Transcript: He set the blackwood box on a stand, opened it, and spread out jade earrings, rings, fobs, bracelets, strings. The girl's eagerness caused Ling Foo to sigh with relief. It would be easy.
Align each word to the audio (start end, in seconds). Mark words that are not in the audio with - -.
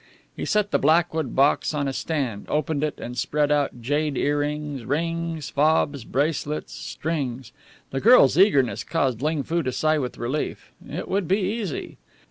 He 0.35 0.45
set 0.45 0.71
the 0.71 0.79
blackwood 0.79 1.35
box 1.35 1.75
on 1.75 1.87
a 1.87 1.93
stand, 1.93 2.47
opened 2.49 2.83
it, 2.83 2.99
and 2.99 3.15
spread 3.15 3.51
out 3.51 3.83
jade 3.83 4.17
earrings, 4.17 4.83
rings, 4.83 5.51
fobs, 5.51 6.05
bracelets, 6.05 6.73
strings. 6.73 7.51
The 7.91 8.01
girl's 8.01 8.35
eagerness 8.35 8.83
caused 8.83 9.21
Ling 9.21 9.43
Foo 9.43 9.61
to 9.61 9.71
sigh 9.71 9.99
with 9.99 10.17
relief. 10.17 10.71
It 10.89 11.07
would 11.07 11.27
be 11.27 11.37
easy. 11.37 11.97